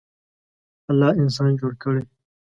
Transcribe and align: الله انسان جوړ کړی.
الله 0.91 1.09
انسان 1.23 1.49
جوړ 1.59 1.71
کړی. 1.83 2.03